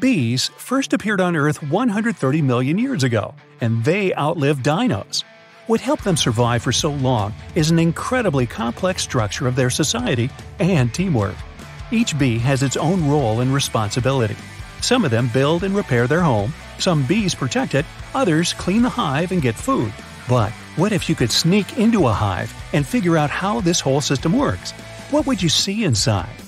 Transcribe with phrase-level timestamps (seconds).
[0.00, 5.24] Bees first appeared on Earth 130 million years ago, and they outlived dinos.
[5.66, 10.30] What helped them survive for so long is an incredibly complex structure of their society
[10.60, 11.34] and teamwork.
[11.90, 14.36] Each bee has its own role and responsibility.
[14.80, 17.84] Some of them build and repair their home, some bees protect it,
[18.14, 19.92] others clean the hive and get food.
[20.28, 24.00] But what if you could sneak into a hive and figure out how this whole
[24.00, 24.70] system works?
[25.10, 26.47] What would you see inside?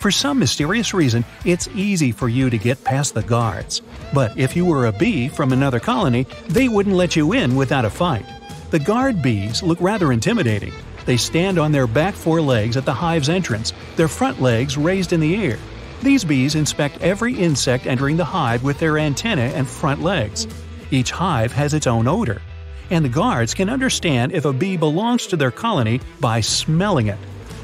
[0.00, 3.82] For some mysterious reason, it's easy for you to get past the guards.
[4.14, 7.84] But if you were a bee from another colony, they wouldn't let you in without
[7.84, 8.24] a fight.
[8.70, 10.72] The guard bees look rather intimidating.
[11.04, 15.12] They stand on their back four legs at the hive's entrance, their front legs raised
[15.12, 15.58] in the air.
[16.02, 20.46] These bees inspect every insect entering the hive with their antennae and front legs.
[20.90, 22.40] Each hive has its own odor,
[22.88, 27.18] and the guards can understand if a bee belongs to their colony by smelling it.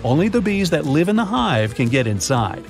[0.05, 2.65] Only the bees that live in the hive can get inside.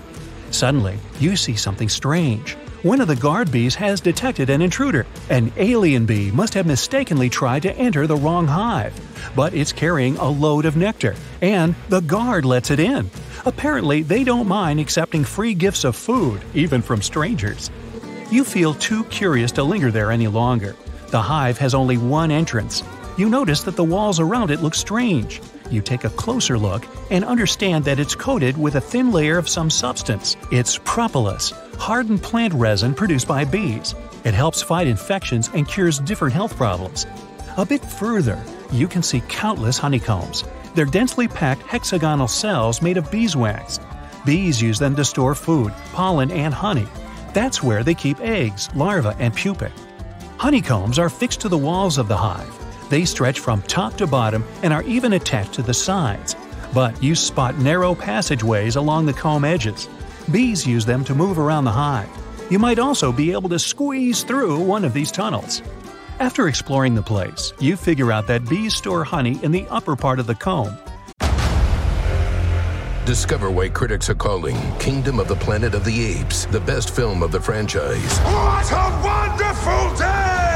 [0.50, 2.56] Suddenly, you see something strange.
[2.82, 5.06] One of the guard bees has detected an intruder.
[5.28, 8.94] An alien bee must have mistakenly tried to enter the wrong hive.
[9.34, 13.10] But it's carrying a load of nectar, and the guard lets it in.
[13.44, 17.70] Apparently, they don't mind accepting free gifts of food, even from strangers.
[18.30, 20.76] You feel too curious to linger there any longer.
[21.08, 22.82] The hive has only one entrance.
[23.16, 25.40] You notice that the walls around it look strange.
[25.70, 29.48] You take a closer look and understand that it's coated with a thin layer of
[29.48, 30.36] some substance.
[30.52, 33.94] It's propolis, hardened plant resin produced by bees.
[34.24, 37.06] It helps fight infections and cures different health problems.
[37.56, 38.38] A bit further,
[38.70, 40.44] you can see countless honeycombs.
[40.74, 43.80] They're densely packed hexagonal cells made of beeswax.
[44.26, 46.86] Bees use them to store food, pollen, and honey.
[47.32, 49.72] That's where they keep eggs, larvae, and pupae.
[50.36, 52.55] Honeycombs are fixed to the walls of the hive.
[52.88, 56.36] They stretch from top to bottom and are even attached to the sides.
[56.72, 59.88] But you spot narrow passageways along the comb edges.
[60.30, 62.08] Bees use them to move around the hive.
[62.50, 65.62] You might also be able to squeeze through one of these tunnels.
[66.18, 70.18] After exploring the place, you figure out that bees store honey in the upper part
[70.18, 70.76] of the comb.
[73.04, 77.22] Discover why critics are calling Kingdom of the Planet of the Apes the best film
[77.22, 78.18] of the franchise.
[78.18, 80.55] What a wonderful day!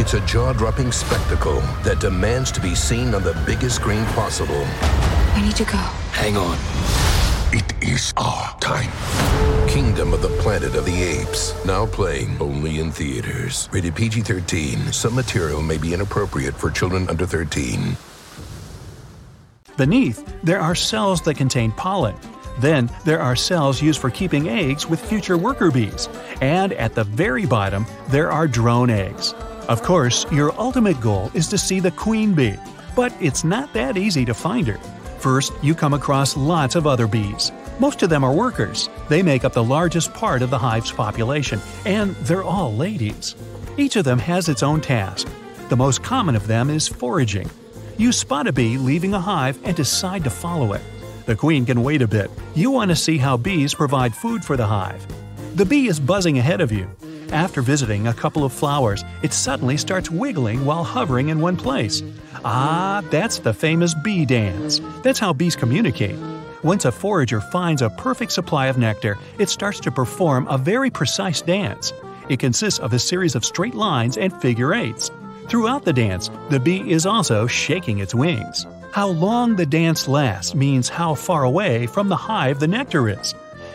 [0.00, 4.64] It's a jaw dropping spectacle that demands to be seen on the biggest screen possible.
[5.34, 5.76] I need to go.
[6.12, 6.56] Hang on.
[7.52, 8.90] It is our time.
[9.68, 11.54] Kingdom of the Planet of the Apes.
[11.64, 13.68] Now playing only in theaters.
[13.72, 14.92] Rated PG 13.
[14.92, 17.96] Some material may be inappropriate for children under 13.
[19.76, 22.16] Beneath, there are cells that contain pollen.
[22.58, 26.08] Then, there are cells used for keeping eggs with future worker bees.
[26.40, 29.32] And at the very bottom, there are drone eggs.
[29.68, 32.56] Of course, your ultimate goal is to see the queen bee,
[32.96, 34.78] but it's not that easy to find her.
[35.18, 37.52] First, you come across lots of other bees.
[37.78, 38.88] Most of them are workers.
[39.08, 43.34] They make up the largest part of the hive's population, and they're all ladies.
[43.76, 45.28] Each of them has its own task.
[45.68, 47.50] The most common of them is foraging.
[47.96, 50.80] You spot a bee leaving a hive and decide to follow it.
[51.28, 52.30] The queen can wait a bit.
[52.54, 55.06] You want to see how bees provide food for the hive.
[55.56, 56.88] The bee is buzzing ahead of you.
[57.32, 62.02] After visiting a couple of flowers, it suddenly starts wiggling while hovering in one place.
[62.46, 64.80] Ah, that's the famous bee dance.
[65.02, 66.18] That's how bees communicate.
[66.62, 70.88] Once a forager finds a perfect supply of nectar, it starts to perform a very
[70.88, 71.92] precise dance.
[72.30, 75.10] It consists of a series of straight lines and figure eights.
[75.50, 78.64] Throughout the dance, the bee is also shaking its wings.
[78.98, 83.32] How long the dance lasts means how far away from the hive the nectar is.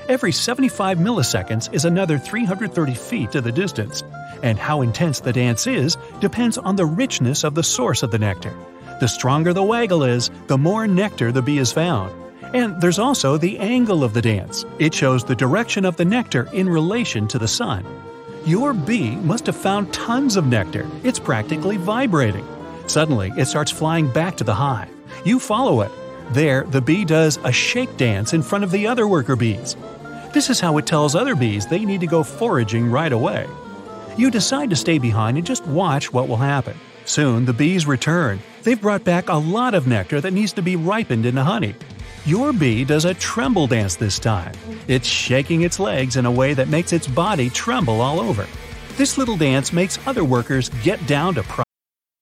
[0.09, 4.03] Every 75 milliseconds is another 330 feet to the distance,
[4.43, 8.19] and how intense the dance is depends on the richness of the source of the
[8.19, 8.53] nectar.
[8.99, 12.13] The stronger the waggle is, the more nectar the bee has found.
[12.53, 14.65] And there's also the angle of the dance.
[14.77, 17.85] It shows the direction of the nectar in relation to the sun.
[18.45, 20.85] Your bee must have found tons of nectar.
[21.05, 22.45] It's practically vibrating.
[22.87, 24.92] Suddenly, it starts flying back to the hive.
[25.25, 25.91] You follow it.
[26.31, 29.75] There, the bee does a shake dance in front of the other worker bees.
[30.33, 33.47] This is how it tells other bees they need to go foraging right away.
[34.17, 36.75] You decide to stay behind and just watch what will happen.
[37.05, 38.39] Soon, the bees return.
[38.63, 41.75] They've brought back a lot of nectar that needs to be ripened into honey.
[42.25, 44.53] Your bee does a tremble dance this time.
[44.87, 48.47] It's shaking its legs in a way that makes its body tremble all over.
[48.95, 51.43] This little dance makes other workers get down to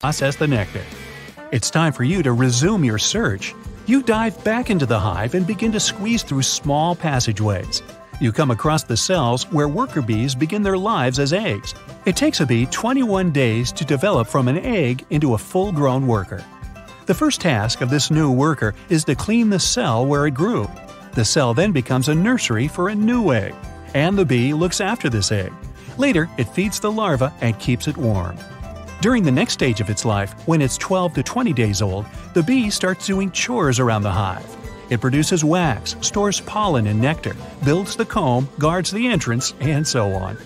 [0.00, 0.84] process the nectar.
[1.52, 3.54] It's time for you to resume your search.
[3.86, 7.82] You dive back into the hive and begin to squeeze through small passageways.
[8.20, 11.74] You come across the cells where worker bees begin their lives as eggs.
[12.06, 16.06] It takes a bee 21 days to develop from an egg into a full grown
[16.06, 16.44] worker.
[17.06, 20.68] The first task of this new worker is to clean the cell where it grew.
[21.12, 23.54] The cell then becomes a nursery for a new egg,
[23.94, 25.52] and the bee looks after this egg.
[25.98, 28.36] Later, it feeds the larva and keeps it warm.
[29.04, 32.42] During the next stage of its life, when it's 12 to 20 days old, the
[32.42, 34.56] bee starts doing chores around the hive.
[34.88, 37.36] It produces wax, stores pollen and nectar,
[37.66, 40.36] builds the comb, guards the entrance, and so on.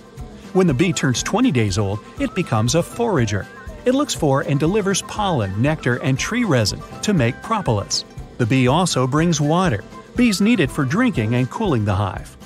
[0.54, 3.46] When the bee turns 20 days old, it becomes a forager.
[3.84, 8.04] It looks for and delivers pollen, nectar, and tree resin to make propolis.
[8.38, 9.84] The bee also brings water.
[10.16, 12.36] Bees need it for drinking and cooling the hive.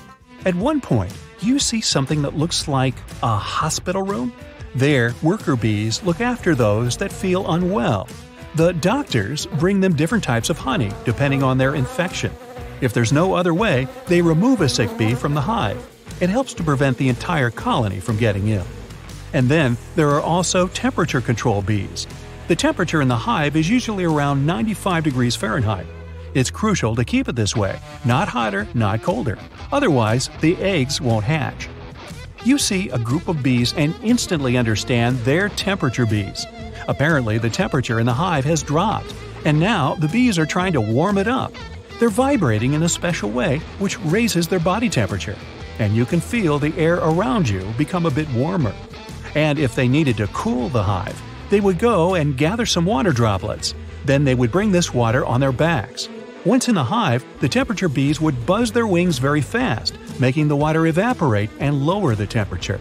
[0.45, 2.93] At one point, you see something that looks like
[3.23, 4.31] a hospital room?
[4.75, 8.07] There, worker bees look after those that feel unwell.
[8.55, 12.31] The doctors bring them different types of honey depending on their infection.
[12.81, 15.81] If there's no other way, they remove a sick bee from the hive.
[16.21, 18.65] It helps to prevent the entire colony from getting ill.
[19.33, 22.07] And then there are also temperature control bees.
[22.47, 25.87] The temperature in the hive is usually around 95 degrees Fahrenheit.
[26.33, 29.37] It's crucial to keep it this way, not hotter, not colder.
[29.71, 31.69] Otherwise, the eggs won't hatch.
[32.45, 36.45] You see a group of bees and instantly understand they're temperature bees.
[36.89, 40.81] Apparently, the temperature in the hive has dropped, and now the bees are trying to
[40.81, 41.53] warm it up.
[41.99, 45.37] They're vibrating in a special way, which raises their body temperature,
[45.79, 48.73] and you can feel the air around you become a bit warmer.
[49.35, 53.11] And if they needed to cool the hive, they would go and gather some water
[53.11, 53.73] droplets.
[54.03, 56.09] Then they would bring this water on their backs.
[56.45, 60.55] Once in the hive, the temperature bees would buzz their wings very fast, making the
[60.55, 62.79] water evaporate and lower the temperature.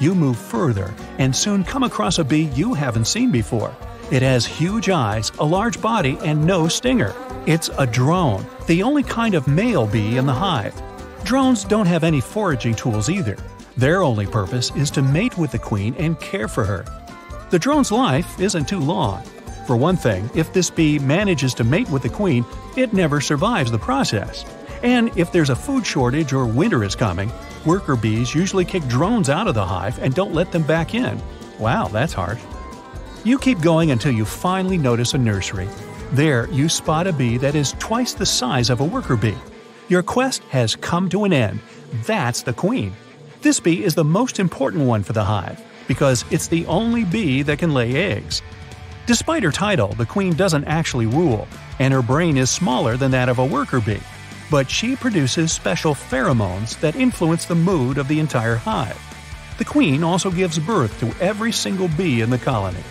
[0.00, 3.74] You move further and soon come across a bee you haven't seen before.
[4.10, 7.14] It has huge eyes, a large body, and no stinger.
[7.46, 10.74] It's a drone, the only kind of male bee in the hive.
[11.24, 13.36] Drones don't have any foraging tools either.
[13.76, 16.84] Their only purpose is to mate with the queen and care for her.
[17.50, 19.22] The drone's life isn't too long.
[19.66, 22.44] For one thing, if this bee manages to mate with the queen,
[22.76, 24.44] it never survives the process.
[24.82, 27.30] And if there's a food shortage or winter is coming,
[27.64, 31.22] worker bees usually kick drones out of the hive and don't let them back in.
[31.58, 32.42] Wow, that's harsh.
[33.24, 35.68] You keep going until you finally notice a nursery.
[36.12, 39.36] There, you spot a bee that is twice the size of a worker bee.
[39.88, 41.60] Your quest has come to an end.
[42.04, 42.92] That's the queen.
[43.42, 47.42] This bee is the most important one for the hive because it's the only bee
[47.42, 48.42] that can lay eggs.
[49.06, 51.46] Despite her title, the queen doesn't actually rule,
[51.78, 54.00] and her brain is smaller than that of a worker bee.
[54.52, 59.00] But she produces special pheromones that influence the mood of the entire hive.
[59.56, 62.82] The queen also gives birth to every single bee in the colony.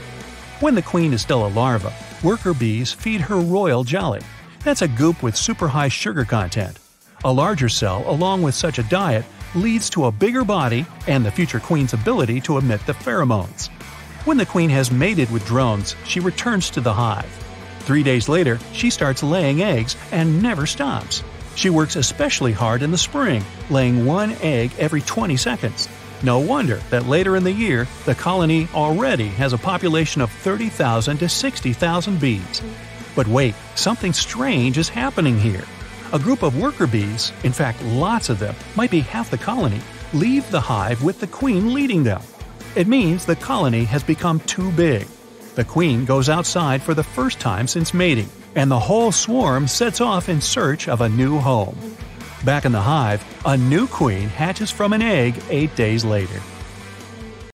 [0.59, 4.21] When the queen is still a larva, worker bees feed her royal jelly.
[4.63, 6.79] That's a goop with super high sugar content.
[7.25, 11.29] A larger cell, along with such a diet, leads to a bigger body and the
[11.29, 13.67] future queen's ability to emit the pheromones.
[14.25, 17.31] When the queen has mated with drones, she returns to the hive.
[17.81, 21.23] Three days later, she starts laying eggs and never stops.
[21.55, 25.87] She works especially hard in the spring, laying one egg every 20 seconds.
[26.23, 31.17] No wonder that later in the year, the colony already has a population of 30,000
[31.17, 32.61] to 60,000 bees.
[33.15, 35.63] But wait, something strange is happening here.
[36.13, 39.81] A group of worker bees, in fact, lots of them, might be half the colony,
[40.13, 42.21] leave the hive with the queen leading them.
[42.75, 45.07] It means the colony has become too big.
[45.55, 50.01] The queen goes outside for the first time since mating, and the whole swarm sets
[50.01, 51.77] off in search of a new home.
[52.43, 56.41] Back in the hive, a new queen hatches from an egg eight days later.